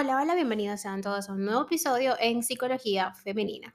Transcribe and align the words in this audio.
Hola, 0.00 0.20
hola, 0.22 0.36
bienvenidos 0.36 0.82
sean 0.82 1.02
todos 1.02 1.28
a 1.28 1.32
un 1.32 1.44
nuevo 1.44 1.62
episodio 1.62 2.14
en 2.20 2.44
Psicología 2.44 3.14
Femenina. 3.14 3.74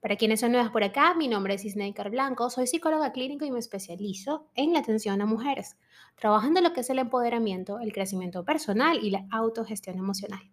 Para 0.00 0.14
quienes 0.14 0.38
son 0.38 0.52
nuevas 0.52 0.70
por 0.70 0.84
acá, 0.84 1.14
mi 1.14 1.26
nombre 1.26 1.54
es 1.54 1.64
Isneikar 1.64 2.10
Blanco, 2.10 2.48
soy 2.48 2.68
psicóloga 2.68 3.10
clínica 3.10 3.44
y 3.44 3.50
me 3.50 3.58
especializo 3.58 4.46
en 4.54 4.72
la 4.72 4.78
atención 4.78 5.20
a 5.20 5.26
mujeres, 5.26 5.76
trabajando 6.14 6.60
en 6.60 6.64
lo 6.64 6.72
que 6.72 6.82
es 6.82 6.90
el 6.90 7.00
empoderamiento, 7.00 7.80
el 7.80 7.92
crecimiento 7.92 8.44
personal 8.44 9.04
y 9.04 9.10
la 9.10 9.26
autogestión 9.32 9.98
emocional. 9.98 10.48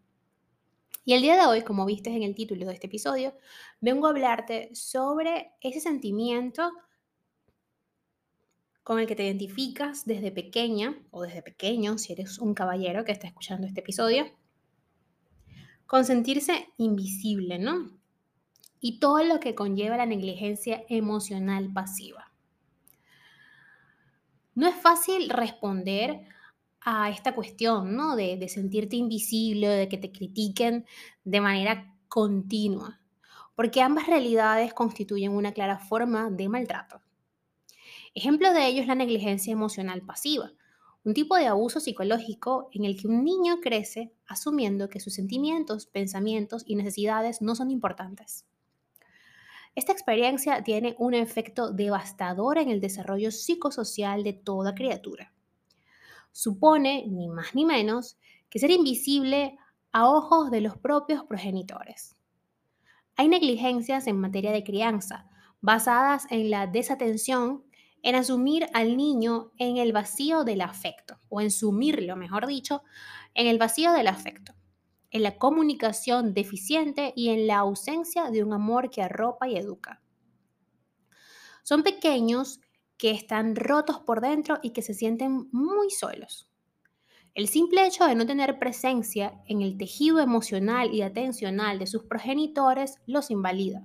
Y 1.04 1.14
el 1.14 1.22
día 1.22 1.40
de 1.40 1.46
hoy, 1.46 1.62
como 1.62 1.86
viste 1.86 2.10
en 2.10 2.24
el 2.24 2.34
título 2.34 2.66
de 2.66 2.74
este 2.74 2.88
episodio, 2.88 3.36
vengo 3.82 4.08
a 4.08 4.10
hablarte 4.10 4.74
sobre 4.74 5.52
ese 5.62 5.82
sentimiento 5.82 6.72
con 8.82 9.00
el 9.00 9.06
que 9.06 9.16
te 9.16 9.26
identificas 9.26 10.04
desde 10.06 10.32
pequeña 10.32 10.98
o 11.12 11.22
desde 11.22 11.44
pequeño, 11.44 12.00
si 12.00 12.14
eres 12.14 12.40
un 12.40 12.56
caballero 12.56 13.06
que 13.06 13.12
está 13.12 13.28
escuchando 13.28 13.68
este 13.68 13.82
episodio, 13.82 14.26
con 15.88 16.06
sentirse 16.06 16.68
invisible, 16.78 17.60
¿no? 17.60 17.92
Y 18.80 19.00
todo 19.00 19.24
lo 19.24 19.40
que 19.40 19.56
conlleva 19.56 19.98
la 19.98 20.06
negligencia 20.06 20.84
emocional 20.90 21.72
pasiva. 21.72 22.32
No 24.54 24.68
es 24.68 24.76
fácil 24.76 25.30
responder 25.30 26.28
a 26.82 27.10
esta 27.10 27.34
cuestión, 27.34 27.96
¿no? 27.96 28.16
De, 28.16 28.38
de 28.38 28.48
sentirte 28.48 28.96
invisible, 28.96 29.68
de 29.68 29.90
que 29.90 29.98
te 29.98 30.12
critiquen 30.12 30.86
de 31.24 31.42
manera 31.42 31.96
continua, 32.08 33.02
porque 33.56 33.82
ambas 33.82 34.08
realidades 34.08 34.74
constituyen 34.74 35.34
una 35.34 35.52
clara 35.52 35.80
forma 35.80 36.30
de 36.30 36.48
maltrato. 36.48 37.02
Ejemplo 38.14 38.54
de 38.54 38.68
ello 38.68 38.82
es 38.82 38.88
la 38.88 38.96
negligencia 38.96 39.52
emocional 39.52 40.02
pasiva, 40.04 40.54
un 41.06 41.14
tipo 41.14 41.36
de 41.36 41.46
abuso 41.46 41.80
psicológico 41.80 42.68
en 42.74 42.84
el 42.84 43.00
que 43.00 43.08
un 43.08 43.24
niño 43.24 43.62
crece 43.62 44.12
asumiendo 44.26 44.90
que 44.90 45.00
sus 45.00 45.14
sentimientos, 45.14 45.86
pensamientos 45.86 46.64
y 46.66 46.76
necesidades 46.76 47.44
no 47.44 47.54
son 47.56 47.70
importantes. 47.70 48.46
Esta 49.76 49.92
experiencia 49.92 50.64
tiene 50.64 50.96
un 50.98 51.14
efecto 51.14 51.72
devastador 51.72 52.58
en 52.58 52.70
el 52.70 52.82
desarrollo 52.82 53.30
psicosocial 53.30 54.24
de 54.24 54.34
toda 54.34 54.74
criatura. 54.74 55.32
Supone, 56.32 57.06
ni 57.08 57.28
más 57.28 57.54
ni 57.54 57.66
menos, 57.66 58.18
que 58.50 58.58
ser 58.58 58.72
invisible 58.72 59.58
a 59.92 60.10
ojos 60.10 60.50
de 60.50 60.62
los 60.62 60.76
propios 60.76 61.24
progenitores. 61.24 62.16
Hay 63.16 63.28
negligencias 63.28 64.08
en 64.08 64.20
materia 64.20 64.52
de 64.52 64.64
crianza, 64.64 65.30
basadas 65.62 66.26
en 66.32 66.50
la 66.50 66.66
desatención 66.66 67.64
en 68.06 68.14
asumir 68.14 68.68
al 68.74 68.98
niño 68.98 69.52
en 69.58 69.78
el 69.78 69.92
vacío 69.92 70.44
del 70.44 70.62
afecto, 70.62 71.18
o 71.28 71.42
en 71.42 71.50
sumirlo, 71.50 72.16
mejor 72.16 72.46
dicho, 72.46 72.84
en 73.34 73.48
el 73.48 73.58
vacío 73.58 73.94
del 73.94 74.08
afecto, 74.08 74.54
en 75.10 75.24
la 75.24 75.40
comunicación 75.40 76.36
deficiente 76.36 77.14
y 77.16 77.30
en 77.30 77.48
la 77.48 77.58
ausencia 77.58 78.30
de 78.30 78.44
un 78.44 78.54
amor 78.54 78.92
que 78.92 79.02
arropa 79.02 79.50
y 79.50 79.58
educa. 79.58 80.04
Son 81.64 81.82
pequeños 81.82 82.60
que 82.96 83.10
están 83.10 83.56
rotos 83.56 84.02
por 84.02 84.22
dentro 84.22 84.60
y 84.62 84.70
que 84.70 84.84
se 84.84 84.94
sienten 84.94 85.50
muy 85.52 85.90
solos. 85.90 86.48
El 87.34 87.48
simple 87.48 87.88
hecho 87.88 88.06
de 88.06 88.14
no 88.14 88.28
tener 88.28 88.60
presencia 88.60 89.42
en 89.48 89.64
el 89.64 89.80
tejido 89.80 90.20
emocional 90.20 90.94
y 90.94 91.02
atencional 91.02 91.80
de 91.80 91.88
sus 91.88 92.04
progenitores 92.04 93.00
los 93.08 93.32
invalida 93.32 93.84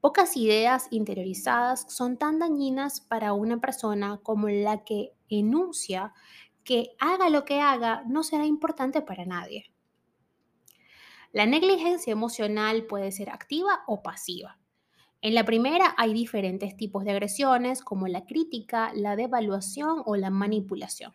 Pocas 0.00 0.36
ideas 0.36 0.86
interiorizadas 0.90 1.86
son 1.88 2.18
tan 2.18 2.38
dañinas 2.38 3.00
para 3.00 3.32
una 3.32 3.60
persona 3.60 4.20
como 4.22 4.48
la 4.48 4.84
que 4.84 5.12
enuncia 5.28 6.12
que 6.62 6.90
haga 7.00 7.30
lo 7.30 7.44
que 7.44 7.60
haga 7.60 8.04
no 8.06 8.22
será 8.22 8.46
importante 8.46 9.02
para 9.02 9.24
nadie. 9.24 9.72
La 11.32 11.46
negligencia 11.46 12.12
emocional 12.12 12.86
puede 12.86 13.10
ser 13.10 13.30
activa 13.30 13.82
o 13.86 14.02
pasiva. 14.02 14.58
En 15.20 15.34
la 15.34 15.44
primera 15.44 15.94
hay 15.98 16.12
diferentes 16.12 16.76
tipos 16.76 17.04
de 17.04 17.10
agresiones 17.10 17.82
como 17.82 18.06
la 18.06 18.24
crítica, 18.24 18.92
la 18.94 19.16
devaluación 19.16 20.02
o 20.06 20.14
la 20.14 20.30
manipulación. 20.30 21.12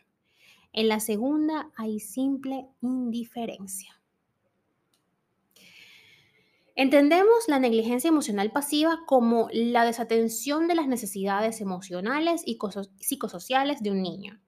En 0.74 0.90
la 0.90 1.00
segunda 1.00 1.72
hay 1.78 2.00
simple 2.00 2.68
indiferencia. 2.82 4.03
Entendemos 6.76 7.48
la 7.48 7.60
negligencia 7.60 8.08
emocional 8.08 8.52
pasiva 8.52 9.02
como 9.06 9.48
la 9.52 9.86
desatención 9.86 10.68
de 10.68 10.74
las 10.74 10.88
necesidades 10.88 11.62
emocionales 11.62 12.42
y 12.48 12.58
psicosociales 13.00 13.84
de 13.84 13.92
un 13.92 14.02
niño. 14.02 14.42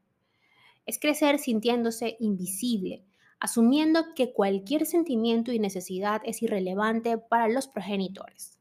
Es 0.87 0.99
crecer 0.99 1.37
sintiéndose 1.37 2.17
invisible, 2.19 3.05
asumiendo 3.39 4.15
que 4.15 4.33
cualquier 4.33 4.87
sentimiento 4.87 5.51
y 5.51 5.59
necesidad 5.59 6.21
es 6.25 6.41
irrelevante 6.41 7.19
para 7.19 7.47
los 7.47 7.67
progenitores. 7.67 8.57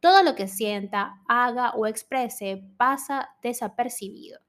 Todo 0.00 0.22
lo 0.22 0.34
que 0.34 0.46
sienta, 0.46 1.22
haga 1.26 1.70
o 1.70 1.86
exprese 1.86 2.62
pasa 2.76 3.30
desapercibido. 3.42 4.40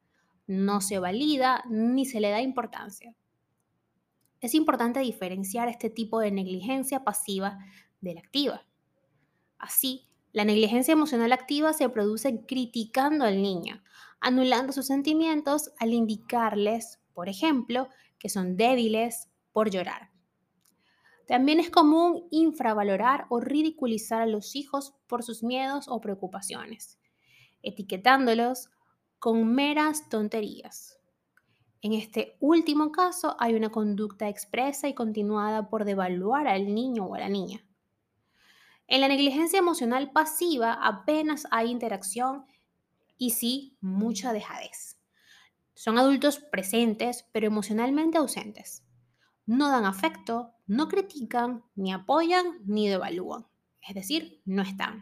No 0.45 0.81
se 0.81 0.99
valida 0.99 1.63
ni 1.69 2.05
se 2.05 2.19
le 2.19 2.31
da 2.31 2.41
importancia. 2.41 3.15
Es 4.41 4.53
importante 4.53 4.99
diferenciar 4.99 5.69
este 5.69 5.89
tipo 5.89 6.19
de 6.19 6.31
negligencia 6.31 7.05
pasiva 7.05 7.59
de 8.05 8.13
la 8.15 8.21
activa. 8.21 8.65
Así, 9.57 10.07
la 10.31 10.45
negligencia 10.45 10.91
emocional 10.91 11.31
activa 11.33 11.73
se 11.73 11.89
produce 11.89 12.45
criticando 12.45 13.25
al 13.25 13.41
niño, 13.41 13.81
anulando 14.19 14.73
sus 14.73 14.87
sentimientos 14.87 15.71
al 15.79 15.93
indicarles, 15.93 16.99
por 17.13 17.29
ejemplo, 17.29 17.89
que 18.19 18.29
son 18.29 18.55
débiles 18.55 19.29
por 19.51 19.69
llorar. 19.69 20.11
También 21.27 21.59
es 21.59 21.69
común 21.69 22.27
infravalorar 22.29 23.25
o 23.29 23.39
ridiculizar 23.39 24.21
a 24.21 24.27
los 24.27 24.55
hijos 24.55 24.93
por 25.07 25.23
sus 25.23 25.41
miedos 25.43 25.87
o 25.87 25.99
preocupaciones, 25.99 26.99
etiquetándolos 27.63 28.69
con 29.17 29.53
meras 29.53 30.09
tonterías. 30.09 30.99
En 31.81 31.93
este 31.93 32.35
último 32.39 32.91
caso 32.91 33.35
hay 33.39 33.55
una 33.55 33.71
conducta 33.71 34.27
expresa 34.27 34.87
y 34.87 34.93
continuada 34.93 35.69
por 35.69 35.85
devaluar 35.85 36.47
al 36.47 36.73
niño 36.73 37.05
o 37.05 37.15
a 37.15 37.19
la 37.19 37.29
niña. 37.29 37.65
En 38.87 39.01
la 39.01 39.07
negligencia 39.07 39.57
emocional 39.57 40.11
pasiva 40.11 40.73
apenas 40.73 41.47
hay 41.49 41.71
interacción 41.71 42.45
y 43.17 43.31
sí 43.31 43.77
mucha 43.81 44.31
dejadez. 44.31 44.99
Son 45.73 45.97
adultos 45.97 46.39
presentes 46.39 47.27
pero 47.31 47.47
emocionalmente 47.47 48.19
ausentes. 48.19 48.85
No 49.47 49.69
dan 49.69 49.85
afecto, 49.85 50.53
no 50.67 50.87
critican, 50.87 51.63
ni 51.75 51.93
apoyan, 51.93 52.59
ni 52.65 52.87
devalúan. 52.87 53.47
Es 53.81 53.95
decir, 53.95 54.41
no 54.45 54.61
están. 54.61 55.01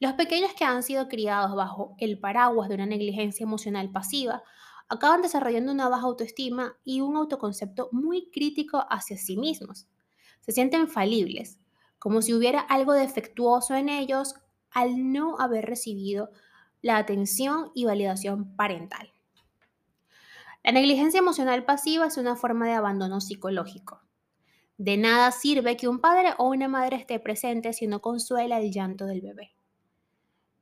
Los 0.00 0.14
pequeños 0.14 0.52
que 0.54 0.64
han 0.64 0.82
sido 0.82 1.08
criados 1.08 1.54
bajo 1.54 1.94
el 1.98 2.18
paraguas 2.18 2.68
de 2.68 2.74
una 2.74 2.86
negligencia 2.86 3.44
emocional 3.44 3.92
pasiva 3.92 4.42
acaban 4.88 5.22
desarrollando 5.22 5.70
una 5.70 5.88
baja 5.88 6.06
autoestima 6.06 6.76
y 6.84 7.00
un 7.00 7.16
autoconcepto 7.16 7.88
muy 7.92 8.30
crítico 8.32 8.84
hacia 8.90 9.16
sí 9.16 9.36
mismos 9.36 9.86
se 10.42 10.52
sienten 10.52 10.88
falibles, 10.88 11.58
como 11.98 12.20
si 12.20 12.34
hubiera 12.34 12.60
algo 12.60 12.92
defectuoso 12.92 13.74
en 13.74 13.88
ellos 13.88 14.34
al 14.70 15.12
no 15.12 15.38
haber 15.38 15.64
recibido 15.66 16.30
la 16.82 16.98
atención 16.98 17.70
y 17.74 17.84
validación 17.84 18.54
parental. 18.56 19.12
La 20.64 20.72
negligencia 20.72 21.18
emocional 21.18 21.64
pasiva 21.64 22.06
es 22.06 22.16
una 22.16 22.36
forma 22.36 22.66
de 22.66 22.74
abandono 22.74 23.20
psicológico. 23.20 24.02
De 24.78 24.96
nada 24.96 25.30
sirve 25.30 25.76
que 25.76 25.88
un 25.88 26.00
padre 26.00 26.34
o 26.38 26.48
una 26.48 26.68
madre 26.68 26.96
esté 26.96 27.20
presente 27.20 27.72
si 27.72 27.86
no 27.86 28.00
consuela 28.00 28.58
el 28.58 28.72
llanto 28.72 29.06
del 29.06 29.20
bebé. 29.20 29.54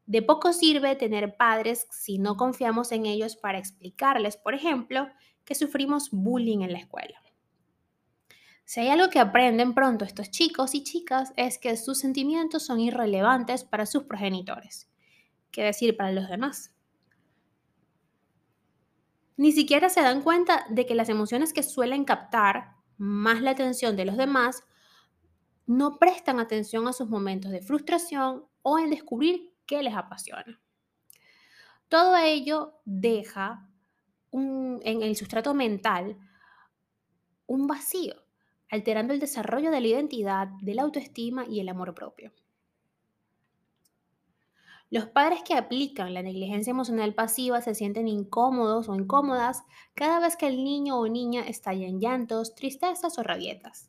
De 0.06 0.22
poco 0.22 0.52
sirve 0.52 0.96
tener 0.96 1.37
padres 1.37 1.87
si 1.90 2.19
no 2.19 2.37
confiamos 2.37 2.93
en 2.93 3.06
ellos 3.06 3.37
para 3.37 3.58
explicarles, 3.58 4.37
por 4.37 4.55
ejemplo, 4.55 5.08
que 5.44 5.55
sufrimos 5.55 6.10
bullying 6.10 6.60
en 6.62 6.72
la 6.72 6.81
escuela. 6.81 7.22
Si 8.70 8.78
hay 8.78 8.87
algo 8.87 9.11
que 9.11 9.19
aprenden 9.19 9.75
pronto 9.75 10.05
estos 10.05 10.31
chicos 10.31 10.76
y 10.76 10.84
chicas 10.84 11.32
es 11.34 11.58
que 11.58 11.76
sus 11.76 11.99
sentimientos 11.99 12.64
son 12.64 12.78
irrelevantes 12.78 13.64
para 13.64 13.84
sus 13.84 14.05
progenitores, 14.05 14.88
qué 15.50 15.64
decir 15.64 15.96
para 15.96 16.12
los 16.12 16.28
demás. 16.28 16.72
Ni 19.37 19.50
siquiera 19.50 19.88
se 19.88 20.02
dan 20.02 20.22
cuenta 20.22 20.67
de 20.70 20.87
que 20.87 20.94
las 20.94 21.08
emociones 21.08 21.52
que 21.52 21.64
suelen 21.64 22.05
captar 22.05 22.76
más 22.96 23.43
la 23.43 23.50
atención 23.50 23.96
de 23.96 24.05
los 24.05 24.17
demás 24.17 24.62
no 25.67 25.99
prestan 25.99 26.38
atención 26.38 26.87
a 26.87 26.93
sus 26.93 27.08
momentos 27.08 27.50
de 27.50 27.62
frustración 27.62 28.44
o 28.62 28.78
en 28.78 28.90
descubrir 28.90 29.52
qué 29.67 29.82
les 29.82 29.96
apasiona. 29.96 30.61
Todo 31.88 32.17
ello 32.19 32.75
deja 32.84 33.69
en 34.31 35.02
el 35.02 35.17
sustrato 35.17 35.55
mental 35.55 36.17
un 37.49 37.67
vacío 37.67 38.30
alterando 38.70 39.12
el 39.12 39.20
desarrollo 39.20 39.70
de 39.70 39.81
la 39.81 39.87
identidad, 39.87 40.49
de 40.61 40.75
la 40.75 40.82
autoestima 40.82 41.44
y 41.46 41.61
el 41.61 41.69
amor 41.69 41.94
propio. 41.94 42.32
Los 44.90 45.06
padres 45.06 45.43
que 45.44 45.55
aplican 45.55 46.14
la 46.14 46.22
negligencia 46.22 46.72
emocional 46.72 47.14
pasiva 47.14 47.61
se 47.61 47.76
sienten 47.76 48.08
incómodos 48.08 48.88
o 48.88 48.96
incómodas 48.96 49.62
cada 49.94 50.19
vez 50.19 50.37
que 50.37 50.49
el 50.49 50.64
niño 50.64 50.99
o 50.99 51.06
niña 51.06 51.43
estalla 51.46 51.87
en 51.87 52.00
llantos, 52.00 52.56
tristezas 52.56 53.17
o 53.17 53.22
rabietas. 53.22 53.88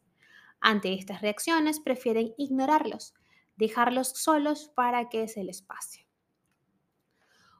Ante 0.59 0.93
estas 0.93 1.21
reacciones 1.21 1.79
prefieren 1.79 2.35
ignorarlos, 2.37 3.15
dejarlos 3.55 4.09
solos 4.09 4.71
para 4.75 5.09
que 5.09 5.27
se 5.27 5.43
les 5.43 5.63
pase. 5.63 6.05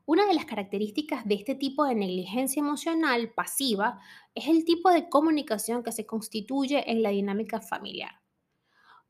Una 0.06 0.25
de 0.25 0.33
las 0.33 0.45
características 0.45 1.25
de 1.25 1.36
este 1.36 1.56
tipo 1.56 1.86
de 1.86 1.95
negligencia 1.95 2.59
emocional 2.59 3.31
pasiva 3.33 4.00
es 4.36 4.48
el 4.48 4.65
tipo 4.65 4.89
de 4.89 5.09
comunicación 5.09 5.83
que 5.83 5.92
se 5.92 6.06
constituye 6.06 6.92
en 6.92 7.03
la 7.03 7.09
dinámica 7.09 7.62
familiar. 7.62 8.21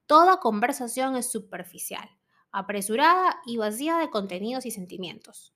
Toda 0.06 0.42
conversación 0.42 1.16
es 1.16 1.32
superficial, 1.32 2.10
apresurada 2.52 3.42
y 3.46 3.58
vacía 3.58 3.98
de 3.98 4.10
contenidos 4.10 4.66
y 4.66 4.72
sentimientos. 4.72 5.54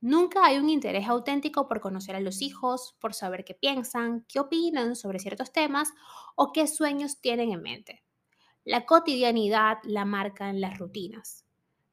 Nunca 0.00 0.44
hay 0.44 0.58
un 0.58 0.68
interés 0.68 1.06
auténtico 1.06 1.68
por 1.68 1.80
conocer 1.80 2.16
a 2.16 2.20
los 2.20 2.42
hijos, 2.42 2.96
por 3.00 3.14
saber 3.14 3.44
qué 3.44 3.54
piensan, 3.54 4.26
qué 4.28 4.40
opinan 4.40 4.96
sobre 4.96 5.20
ciertos 5.20 5.52
temas 5.52 5.92
o 6.34 6.52
qué 6.52 6.66
sueños 6.66 7.20
tienen 7.20 7.52
en 7.52 7.62
mente. 7.62 8.02
La 8.64 8.84
cotidianidad 8.84 9.78
la 9.84 10.04
marcan 10.04 10.60
las 10.60 10.78
rutinas. 10.78 11.41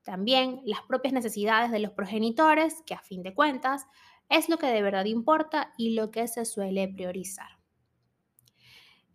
También 0.03 0.61
las 0.65 0.81
propias 0.81 1.13
necesidades 1.13 1.71
de 1.71 1.79
los 1.79 1.91
progenitores, 1.91 2.81
que 2.85 2.93
a 2.93 3.01
fin 3.01 3.23
de 3.23 3.33
cuentas 3.33 3.85
es 4.29 4.49
lo 4.49 4.57
que 4.57 4.67
de 4.67 4.81
verdad 4.81 5.05
importa 5.05 5.73
y 5.77 5.95
lo 5.95 6.11
que 6.11 6.27
se 6.27 6.45
suele 6.45 6.87
priorizar. 6.87 7.59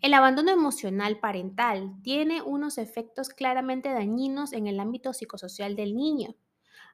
El 0.00 0.12
abandono 0.12 0.50
emocional 0.50 1.18
parental 1.18 1.94
tiene 2.02 2.42
unos 2.42 2.76
efectos 2.76 3.30
claramente 3.30 3.88
dañinos 3.88 4.52
en 4.52 4.66
el 4.66 4.78
ámbito 4.78 5.14
psicosocial 5.14 5.76
del 5.76 5.96
niño. 5.96 6.36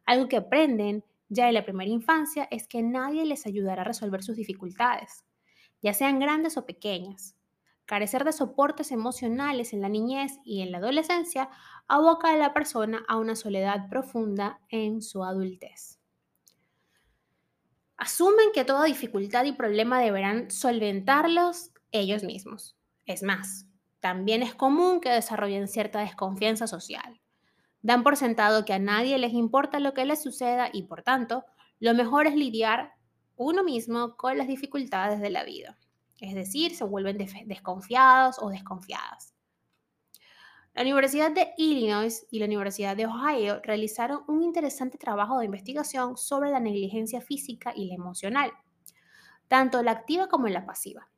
Algo 0.06 0.28
que 0.28 0.36
aprenden 0.36 1.04
ya 1.28 1.48
en 1.48 1.54
la 1.54 1.64
primera 1.64 1.90
infancia 1.90 2.46
es 2.50 2.68
que 2.68 2.82
nadie 2.82 3.24
les 3.24 3.46
ayudará 3.46 3.82
a 3.82 3.86
resolver 3.86 4.22
sus 4.22 4.36
dificultades, 4.36 5.24
ya 5.82 5.94
sean 5.94 6.20
grandes 6.20 6.56
o 6.56 6.66
pequeñas. 6.66 7.39
Carecer 7.90 8.22
de 8.22 8.30
soportes 8.30 8.92
emocionales 8.92 9.72
en 9.72 9.80
la 9.80 9.88
niñez 9.88 10.38
y 10.44 10.60
en 10.60 10.70
la 10.70 10.78
adolescencia 10.78 11.50
aboca 11.88 12.32
a 12.32 12.36
la 12.36 12.54
persona 12.54 13.02
a 13.08 13.16
una 13.16 13.34
soledad 13.34 13.88
profunda 13.88 14.60
en 14.68 15.02
su 15.02 15.24
adultez. 15.24 15.98
Asumen 17.96 18.50
que 18.54 18.64
toda 18.64 18.84
dificultad 18.84 19.44
y 19.44 19.50
problema 19.50 19.98
deberán 19.98 20.52
solventarlos 20.52 21.72
ellos 21.90 22.22
mismos. 22.22 22.76
Es 23.06 23.24
más, 23.24 23.66
también 23.98 24.44
es 24.44 24.54
común 24.54 25.00
que 25.00 25.10
desarrollen 25.10 25.66
cierta 25.66 25.98
desconfianza 25.98 26.68
social. 26.68 27.20
Dan 27.82 28.04
por 28.04 28.16
sentado 28.16 28.64
que 28.64 28.72
a 28.72 28.78
nadie 28.78 29.18
les 29.18 29.32
importa 29.32 29.80
lo 29.80 29.94
que 29.94 30.04
les 30.04 30.22
suceda 30.22 30.70
y 30.72 30.84
por 30.84 31.02
tanto, 31.02 31.44
lo 31.80 31.92
mejor 31.94 32.28
es 32.28 32.36
lidiar 32.36 32.92
uno 33.34 33.64
mismo 33.64 34.16
con 34.16 34.38
las 34.38 34.46
dificultades 34.46 35.20
de 35.20 35.30
la 35.30 35.42
vida 35.42 35.76
es 36.20 36.34
decir, 36.34 36.74
se 36.74 36.84
vuelven 36.84 37.18
desconfiados 37.46 38.36
o 38.40 38.50
desconfiadas. 38.50 39.34
La 40.74 40.82
Universidad 40.82 41.32
de 41.32 41.52
Illinois 41.56 42.26
y 42.30 42.38
la 42.38 42.44
Universidad 42.44 42.96
de 42.96 43.06
Ohio 43.06 43.60
realizaron 43.62 44.22
un 44.28 44.42
interesante 44.42 44.98
trabajo 44.98 45.38
de 45.38 45.46
investigación 45.46 46.16
sobre 46.16 46.50
la 46.50 46.60
negligencia 46.60 47.20
física 47.20 47.72
y 47.74 47.86
la 47.86 47.94
emocional, 47.94 48.52
tanto 49.48 49.82
la 49.82 49.90
activa 49.90 50.28
como 50.28 50.46
la 50.48 50.64
pasiva. 50.64 51.10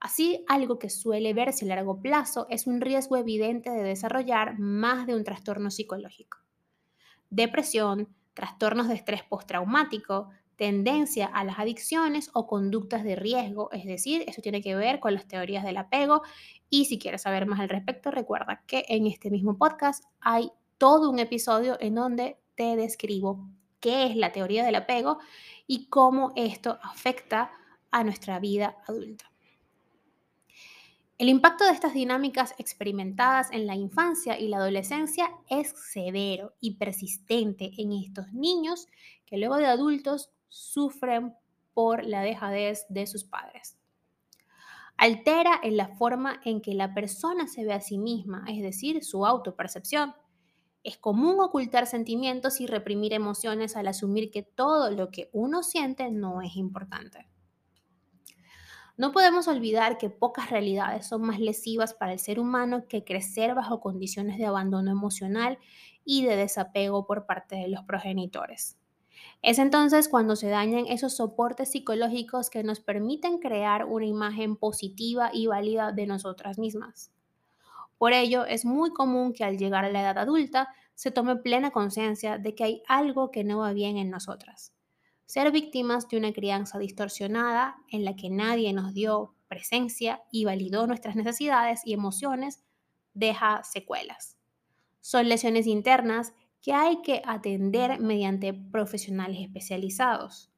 Así, 0.00 0.44
algo 0.48 0.78
que 0.78 0.90
suele 0.90 1.32
verse 1.32 1.64
a 1.64 1.68
largo 1.68 2.02
plazo 2.02 2.46
es 2.50 2.66
un 2.66 2.80
riesgo 2.80 3.16
evidente 3.16 3.70
de 3.70 3.82
desarrollar 3.82 4.58
más 4.58 5.06
de 5.06 5.14
un 5.14 5.24
trastorno 5.24 5.70
psicológico. 5.70 6.38
Depresión, 7.30 8.14
trastornos 8.34 8.88
de 8.88 8.94
estrés 8.94 9.22
postraumático, 9.22 10.30
tendencia 10.56 11.26
a 11.26 11.44
las 11.44 11.58
adicciones 11.58 12.30
o 12.32 12.46
conductas 12.46 13.04
de 13.04 13.16
riesgo, 13.16 13.70
es 13.72 13.84
decir, 13.84 14.24
eso 14.26 14.42
tiene 14.42 14.62
que 14.62 14.74
ver 14.74 15.00
con 15.00 15.14
las 15.14 15.28
teorías 15.28 15.64
del 15.64 15.76
apego 15.76 16.22
y 16.70 16.86
si 16.86 16.98
quieres 16.98 17.22
saber 17.22 17.46
más 17.46 17.60
al 17.60 17.68
respecto, 17.68 18.10
recuerda 18.10 18.62
que 18.66 18.84
en 18.88 19.06
este 19.06 19.30
mismo 19.30 19.56
podcast 19.58 20.04
hay 20.20 20.50
todo 20.78 21.10
un 21.10 21.18
episodio 21.18 21.76
en 21.80 21.94
donde 21.94 22.38
te 22.54 22.76
describo 22.76 23.48
qué 23.80 24.06
es 24.06 24.16
la 24.16 24.32
teoría 24.32 24.64
del 24.64 24.74
apego 24.74 25.18
y 25.66 25.88
cómo 25.88 26.32
esto 26.36 26.78
afecta 26.82 27.50
a 27.90 28.02
nuestra 28.02 28.38
vida 28.40 28.76
adulta. 28.86 29.30
El 31.18 31.30
impacto 31.30 31.64
de 31.64 31.72
estas 31.72 31.94
dinámicas 31.94 32.54
experimentadas 32.58 33.50
en 33.50 33.66
la 33.66 33.74
infancia 33.74 34.38
y 34.38 34.48
la 34.48 34.58
adolescencia 34.58 35.30
es 35.48 35.72
severo 35.90 36.54
y 36.60 36.74
persistente 36.74 37.70
en 37.78 37.92
estos 37.92 38.34
niños 38.34 38.86
que 39.24 39.38
luego 39.38 39.56
de 39.56 39.64
adultos 39.64 40.30
sufren 40.48 41.34
por 41.74 42.04
la 42.04 42.22
dejadez 42.22 42.86
de 42.88 43.06
sus 43.06 43.24
padres. 43.24 43.78
Altera 44.96 45.60
en 45.62 45.76
la 45.76 45.88
forma 45.88 46.40
en 46.44 46.62
que 46.62 46.74
la 46.74 46.94
persona 46.94 47.46
se 47.48 47.64
ve 47.64 47.74
a 47.74 47.80
sí 47.80 47.98
misma, 47.98 48.44
es 48.48 48.62
decir, 48.62 49.04
su 49.04 49.26
autopercepción. 49.26 50.14
Es 50.82 50.96
común 50.96 51.38
ocultar 51.40 51.86
sentimientos 51.86 52.60
y 52.60 52.66
reprimir 52.66 53.12
emociones 53.12 53.76
al 53.76 53.88
asumir 53.88 54.30
que 54.30 54.42
todo 54.42 54.90
lo 54.90 55.10
que 55.10 55.28
uno 55.32 55.62
siente 55.62 56.10
no 56.10 56.40
es 56.40 56.56
importante. 56.56 57.28
No 58.96 59.12
podemos 59.12 59.46
olvidar 59.46 59.98
que 59.98 60.08
pocas 60.08 60.48
realidades 60.48 61.06
son 61.06 61.20
más 61.22 61.38
lesivas 61.38 61.92
para 61.92 62.14
el 62.14 62.18
ser 62.18 62.40
humano 62.40 62.88
que 62.88 63.04
crecer 63.04 63.54
bajo 63.54 63.80
condiciones 63.80 64.38
de 64.38 64.46
abandono 64.46 64.90
emocional 64.90 65.58
y 66.02 66.24
de 66.24 66.36
desapego 66.36 67.04
por 67.04 67.26
parte 67.26 67.56
de 67.56 67.68
los 67.68 67.84
progenitores. 67.84 68.78
Es 69.42 69.58
entonces 69.58 70.08
cuando 70.08 70.36
se 70.36 70.48
dañan 70.48 70.86
esos 70.86 71.16
soportes 71.16 71.70
psicológicos 71.70 72.50
que 72.50 72.64
nos 72.64 72.80
permiten 72.80 73.38
crear 73.38 73.84
una 73.84 74.06
imagen 74.06 74.56
positiva 74.56 75.30
y 75.32 75.46
válida 75.46 75.92
de 75.92 76.06
nosotras 76.06 76.58
mismas. 76.58 77.12
Por 77.98 78.12
ello, 78.12 78.44
es 78.44 78.64
muy 78.64 78.90
común 78.90 79.32
que 79.32 79.44
al 79.44 79.56
llegar 79.56 79.84
a 79.84 79.90
la 79.90 80.02
edad 80.02 80.18
adulta 80.18 80.68
se 80.94 81.10
tome 81.10 81.36
plena 81.36 81.70
conciencia 81.70 82.38
de 82.38 82.54
que 82.54 82.64
hay 82.64 82.82
algo 82.88 83.30
que 83.30 83.44
no 83.44 83.58
va 83.58 83.72
bien 83.72 83.96
en 83.96 84.10
nosotras. 84.10 84.72
Ser 85.26 85.50
víctimas 85.50 86.08
de 86.08 86.18
una 86.18 86.32
crianza 86.32 86.78
distorsionada 86.78 87.76
en 87.90 88.04
la 88.04 88.16
que 88.16 88.30
nadie 88.30 88.72
nos 88.72 88.94
dio 88.94 89.34
presencia 89.48 90.22
y 90.30 90.44
validó 90.44 90.86
nuestras 90.86 91.16
necesidades 91.16 91.82
y 91.84 91.94
emociones 91.94 92.62
deja 93.14 93.62
secuelas. 93.64 94.36
Son 95.00 95.28
lesiones 95.28 95.66
internas 95.66 96.34
que 96.66 96.72
hay 96.72 97.00
que 97.00 97.22
atender 97.24 98.00
mediante 98.00 98.52
profesionales 98.52 99.38
especializados. 99.40 100.50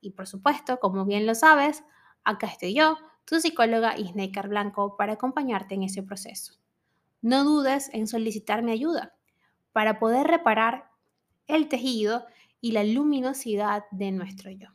Y 0.00 0.12
por 0.12 0.26
supuesto, 0.26 0.80
como 0.80 1.04
bien 1.04 1.26
lo 1.26 1.34
sabes, 1.34 1.84
acá 2.24 2.46
estoy 2.46 2.72
yo, 2.72 2.96
tu 3.26 3.38
psicóloga 3.40 3.98
Isneikar 3.98 4.48
Blanco, 4.48 4.96
para 4.96 5.12
acompañarte 5.12 5.74
en 5.74 5.82
ese 5.82 6.02
proceso. 6.02 6.54
No 7.20 7.44
dudes 7.44 7.90
en 7.92 8.06
solicitarme 8.06 8.72
ayuda 8.72 9.14
para 9.72 9.98
poder 9.98 10.28
reparar 10.28 10.88
el 11.46 11.68
tejido 11.68 12.24
y 12.62 12.72
la 12.72 12.82
luminosidad 12.82 13.84
de 13.90 14.12
nuestro 14.12 14.50
yo. 14.50 14.68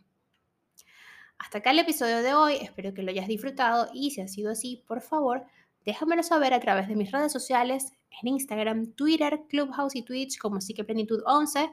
Hasta 1.40 1.58
acá 1.58 1.72
el 1.72 1.80
episodio 1.80 2.22
de 2.22 2.36
hoy, 2.36 2.58
espero 2.62 2.94
que 2.94 3.02
lo 3.02 3.10
hayas 3.10 3.28
disfrutado 3.28 3.90
y 3.92 4.12
si 4.12 4.22
ha 4.22 4.28
sido 4.28 4.52
así, 4.52 4.84
por 4.88 5.02
favor, 5.02 5.48
déjamelo 5.84 6.22
saber 6.22 6.54
a 6.54 6.60
través 6.60 6.88
de 6.88 6.96
mis 6.96 7.12
redes 7.12 7.32
sociales 7.32 7.92
en 8.22 8.30
Instagram, 8.30 8.94
Twitter, 8.94 9.44
Clubhouse 9.50 9.96
y 9.96 10.04
Twitch 10.04 10.38
como 10.38 10.62
Psiqueplenitud 10.62 11.22
11, 11.26 11.72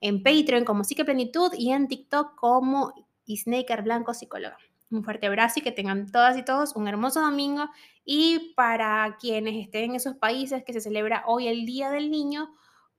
en 0.00 0.22
Patreon 0.22 0.64
como 0.64 0.84
Psiqueplenitud 0.84 1.52
y 1.56 1.72
en 1.72 1.88
TikTok 1.88 2.34
como 2.34 2.92
Snaker 3.26 3.82
Blanco 3.82 4.14
Psicóloga. 4.14 4.58
Un 4.90 5.04
fuerte 5.04 5.28
abrazo 5.28 5.60
y 5.60 5.62
que 5.62 5.70
tengan 5.70 6.10
todas 6.10 6.36
y 6.36 6.44
todos 6.44 6.74
un 6.74 6.88
hermoso 6.88 7.20
domingo. 7.20 7.68
Y 8.04 8.54
para 8.56 9.16
quienes 9.20 9.54
estén 9.56 9.90
en 9.90 9.96
esos 9.96 10.16
países 10.16 10.64
que 10.64 10.72
se 10.72 10.80
celebra 10.80 11.22
hoy 11.26 11.46
el 11.46 11.64
Día 11.64 11.90
del 11.90 12.10
Niño, 12.10 12.50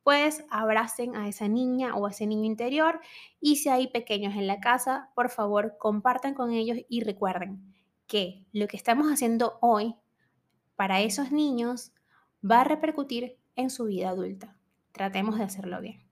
pues 0.03 0.45
abracen 0.49 1.15
a 1.15 1.27
esa 1.27 1.47
niña 1.47 1.95
o 1.95 2.07
a 2.07 2.11
ese 2.11 2.27
niño 2.27 2.45
interior. 2.45 3.01
Y 3.41 3.57
si 3.57 3.69
hay 3.69 3.87
pequeños 3.87 4.35
en 4.35 4.47
la 4.47 4.61
casa, 4.61 5.09
por 5.15 5.29
favor, 5.29 5.75
compartan 5.77 6.33
con 6.33 6.51
ellos 6.51 6.77
y 6.87 7.01
recuerden 7.01 7.61
que 8.07 8.45
lo 8.53 8.67
que 8.67 8.77
estamos 8.77 9.07
haciendo 9.07 9.57
hoy 9.61 9.95
para 10.75 11.01
esos 11.01 11.31
niños 11.31 11.91
va 12.49 12.61
a 12.61 12.63
repercutir 12.63 13.37
en 13.55 13.69
su 13.69 13.85
vida 13.85 14.09
adulta. 14.09 14.57
Tratemos 14.91 15.37
de 15.37 15.43
hacerlo 15.43 15.81
bien. 15.81 16.10